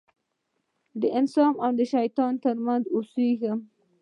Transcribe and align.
د 1.01 1.03
انسان 1.19 1.53
او 1.65 1.71
شیطان 1.93 2.33
تر 2.43 2.55
منځ 2.65 2.83
اوسېږم. 2.95 3.59